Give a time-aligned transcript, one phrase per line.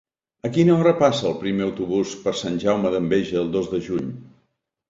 [0.47, 4.13] A quina hora passa el primer autobús per Sant Jaume d'Enveja el dos de juny?